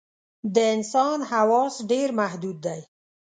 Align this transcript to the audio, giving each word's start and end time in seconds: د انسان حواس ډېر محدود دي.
د 0.53 0.55
انسان 0.75 1.19
حواس 1.31 1.75
ډېر 1.91 2.07
محدود 2.19 2.57
دي. 2.65 2.81